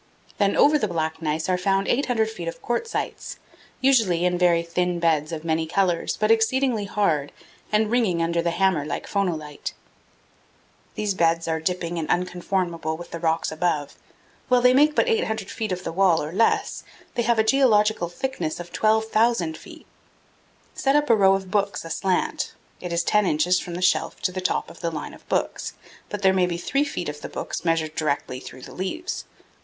Then 0.39 0.55
over 0.57 0.79
the 0.79 0.87
black 0.87 1.21
gneiss 1.21 1.47
are 1.47 1.59
found 1.59 1.87
800 1.87 2.27
feet 2.27 2.47
of 2.47 2.59
quartzites, 2.59 3.37
usually 3.81 4.25
in 4.25 4.35
very 4.35 4.63
thin 4.63 4.99
beds 4.99 5.31
of 5.31 5.43
many 5.45 5.67
colors, 5.67 6.17
but 6.17 6.31
exceedingly 6.31 6.85
hard, 6.85 7.31
and 7.71 7.91
ringing 7.91 8.19
under 8.19 8.41
the 8.41 8.49
hammer 8.49 8.83
like 8.83 9.05
phonolite. 9.05 9.73
These 10.95 11.13
beds 11.13 11.47
are 11.47 11.59
dipping 11.59 11.99
and 11.99 12.09
unconformable 12.09 12.97
with 12.97 13.11
the 13.11 13.19
rocks 13.19 13.51
above; 13.51 13.95
while 14.47 14.59
they 14.59 14.73
make 14.73 14.95
but 14.95 15.07
800 15.07 15.51
feet 15.51 15.71
of 15.71 15.83
the 15.83 15.91
wall 15.91 16.23
or 16.23 16.31
less, 16.31 16.83
they 17.13 17.21
have 17.21 17.37
a 17.37 17.43
geological 17.43 18.09
thickness 18.09 18.59
of 18.59 18.71
12,000 18.73 19.55
feet. 19.55 19.85
Set 20.73 20.95
up 20.95 21.11
a 21.11 21.15
row 21.15 21.35
of 21.35 21.51
books 21.51 21.85
aslant; 21.85 22.55
it 22.79 22.91
is 22.91 23.03
10 23.03 23.27
inches 23.27 23.59
from 23.59 23.75
the 23.75 23.83
shelf 23.83 24.19
to 24.23 24.31
the 24.31 24.41
top 24.41 24.71
of 24.71 24.79
the 24.79 24.89
line 24.89 25.13
of 25.13 25.29
books, 25.29 25.73
but 26.09 26.23
there 26.23 26.33
may 26.33 26.47
be 26.47 26.57
3 26.57 26.83
feet 26.83 27.07
of 27.07 27.21
the 27.21 27.29
books 27.29 27.63
measured 27.63 27.93
directly 27.93 28.39
through 28.39 28.63
the 28.63 28.73
leaves. 28.73 29.25